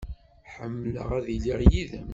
[0.55, 2.09] Ḥemmleɣ ad iliɣ yid-m.